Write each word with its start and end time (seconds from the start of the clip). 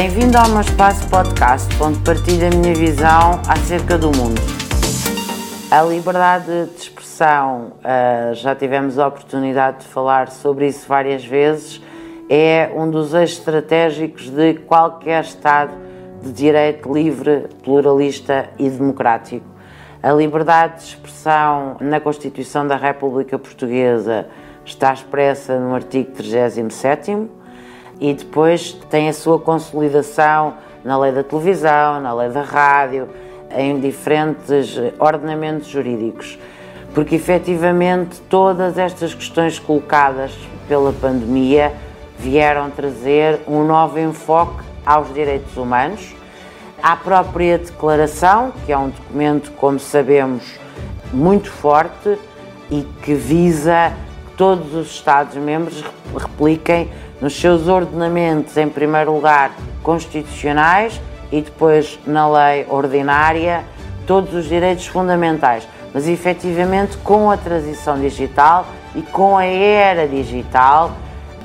Bem-vindo 0.00 0.38
ao 0.38 0.48
meu 0.50 0.60
espaço 0.60 1.08
podcast, 1.08 1.68
onde 1.82 1.98
partilho 2.04 2.46
a 2.46 2.50
minha 2.50 2.72
visão 2.72 3.42
acerca 3.48 3.98
do 3.98 4.16
mundo. 4.16 4.40
A 5.72 5.82
liberdade 5.82 6.66
de 6.66 6.82
expressão, 6.82 7.72
uh, 7.78 8.32
já 8.32 8.54
tivemos 8.54 8.96
a 8.96 9.08
oportunidade 9.08 9.78
de 9.78 9.86
falar 9.86 10.28
sobre 10.28 10.68
isso 10.68 10.86
várias 10.86 11.24
vezes, 11.24 11.82
é 12.30 12.70
um 12.76 12.88
dos 12.88 13.12
eixos 13.12 13.38
estratégicos 13.38 14.30
de 14.30 14.54
qualquer 14.68 15.24
Estado 15.24 15.72
de 16.22 16.30
direito 16.30 16.94
livre, 16.94 17.48
pluralista 17.64 18.50
e 18.56 18.70
democrático. 18.70 19.46
A 20.00 20.12
liberdade 20.12 20.76
de 20.76 20.90
expressão 20.90 21.76
na 21.80 21.98
Constituição 21.98 22.64
da 22.64 22.76
República 22.76 23.36
Portuguesa 23.36 24.28
está 24.64 24.92
expressa 24.92 25.58
no 25.58 25.74
artigo 25.74 26.12
37 26.12 27.37
e 28.00 28.12
depois 28.14 28.72
tem 28.90 29.08
a 29.08 29.12
sua 29.12 29.38
consolidação 29.38 30.54
na 30.84 30.98
lei 30.98 31.12
da 31.12 31.22
televisão, 31.22 32.00
na 32.00 32.12
lei 32.14 32.28
da 32.30 32.42
rádio, 32.42 33.08
em 33.50 33.80
diferentes 33.80 34.76
ordenamentos 34.98 35.68
jurídicos. 35.68 36.38
Porque 36.94 37.16
efetivamente 37.16 38.20
todas 38.28 38.78
estas 38.78 39.14
questões 39.14 39.58
colocadas 39.58 40.32
pela 40.66 40.92
pandemia 40.92 41.72
vieram 42.18 42.70
trazer 42.70 43.40
um 43.46 43.64
novo 43.64 43.98
enfoque 43.98 44.62
aos 44.84 45.12
direitos 45.12 45.56
humanos, 45.56 46.14
à 46.82 46.96
própria 46.96 47.58
declaração, 47.58 48.52
que 48.64 48.72
é 48.72 48.78
um 48.78 48.88
documento, 48.88 49.52
como 49.52 49.78
sabemos, 49.78 50.44
muito 51.12 51.50
forte 51.50 52.18
e 52.70 52.82
que 53.02 53.14
visa 53.14 53.92
todos 54.38 54.72
os 54.72 54.92
Estados-membros 54.92 55.84
repliquem 56.16 56.88
nos 57.20 57.38
seus 57.38 57.66
ordenamentos, 57.66 58.56
em 58.56 58.68
primeiro 58.68 59.12
lugar, 59.12 59.50
constitucionais 59.82 61.00
e 61.30 61.42
depois 61.42 61.98
na 62.06 62.30
lei 62.30 62.64
ordinária, 62.68 63.64
todos 64.06 64.32
os 64.32 64.48
direitos 64.48 64.86
fundamentais. 64.86 65.68
Mas 65.92 66.06
efetivamente, 66.06 66.96
com 66.98 67.30
a 67.30 67.36
transição 67.36 68.00
digital 68.00 68.66
e 68.94 69.02
com 69.02 69.36
a 69.36 69.44
era 69.44 70.06
digital, 70.06 70.92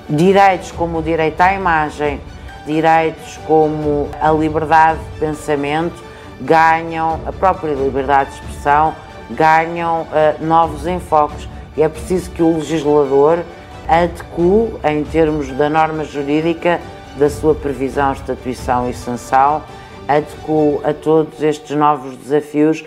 direitos 0.07 0.71
como 0.71 0.99
o 0.99 1.01
direito 1.01 1.41
à 1.41 1.53
imagem, 1.53 2.21
direitos 2.65 3.39
como 3.47 4.09
a 4.21 4.31
liberdade 4.31 4.99
de 4.99 5.19
pensamento 5.19 6.03
ganham, 6.39 7.19
a 7.25 7.31
própria 7.31 7.73
liberdade 7.73 8.29
de 8.29 8.35
expressão, 8.35 8.93
ganham 9.31 10.01
uh, 10.01 10.45
novos 10.45 10.85
enfoques. 10.85 11.47
E 11.75 11.83
é 11.83 11.89
preciso 11.89 12.31
que 12.31 12.43
o 12.43 12.57
legislador 12.57 13.39
adeque, 13.87 14.73
em 14.83 15.03
termos 15.03 15.49
da 15.51 15.69
norma 15.69 16.03
jurídica, 16.03 16.79
da 17.17 17.29
sua 17.29 17.53
previsão, 17.53 18.13
estatuição 18.13 18.89
e 18.89 18.93
sanção, 18.93 19.63
adeque 20.07 20.79
a 20.83 20.93
todos 20.93 21.41
estes 21.41 21.75
novos 21.75 22.15
desafios 22.17 22.83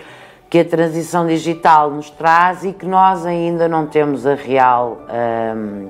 que 0.49 0.59
a 0.59 0.65
transição 0.65 1.27
digital 1.27 1.91
nos 1.91 2.09
traz 2.09 2.63
e 2.63 2.71
que 2.71 2.85
nós 2.85 3.25
ainda 3.25 3.67
não 3.67 3.85
temos 3.85 4.25
a 4.25 4.33
real, 4.33 4.99
um, 5.55 5.89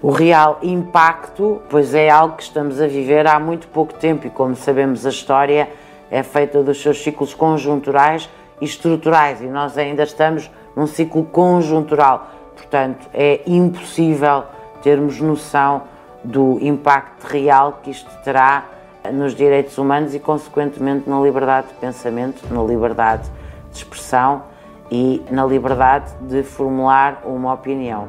o 0.00 0.10
real 0.12 0.58
impacto, 0.62 1.60
pois 1.68 1.92
é 1.92 2.08
algo 2.08 2.36
que 2.36 2.44
estamos 2.44 2.80
a 2.80 2.86
viver 2.86 3.26
há 3.26 3.40
muito 3.40 3.66
pouco 3.68 3.94
tempo 3.94 4.26
e, 4.26 4.30
como 4.30 4.54
sabemos, 4.54 5.04
a 5.04 5.08
história 5.08 5.68
é 6.10 6.22
feita 6.22 6.62
dos 6.62 6.80
seus 6.80 7.02
ciclos 7.02 7.34
conjunturais 7.34 8.30
e 8.60 8.64
estruturais 8.64 9.40
e 9.40 9.46
nós 9.46 9.76
ainda 9.76 10.04
estamos 10.04 10.48
num 10.76 10.86
ciclo 10.86 11.24
conjuntural. 11.24 12.30
Portanto, 12.56 13.08
é 13.12 13.40
impossível 13.46 14.44
termos 14.82 15.20
noção 15.20 15.82
do 16.24 16.58
impacto 16.60 17.24
real 17.24 17.80
que 17.82 17.90
isto 17.90 18.10
terá 18.22 18.64
nos 19.12 19.34
direitos 19.34 19.76
humanos 19.78 20.14
e, 20.14 20.20
consequentemente, 20.20 21.08
na 21.08 21.20
liberdade 21.20 21.68
de 21.68 21.74
pensamento, 21.74 22.42
na 22.52 22.62
liberdade 22.62 23.28
de 23.70 23.78
expressão 23.78 24.42
e 24.90 25.22
na 25.30 25.44
liberdade 25.44 26.12
de 26.20 26.42
formular 26.42 27.22
uma 27.24 27.52
opinião. 27.52 28.06